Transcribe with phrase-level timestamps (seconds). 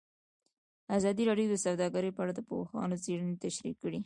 [0.97, 3.99] ازادي راډیو د سوداګري په اړه د پوهانو څېړنې تشریح کړې.